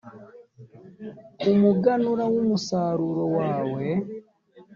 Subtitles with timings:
[1.51, 3.87] umuganura w umusaruro wawe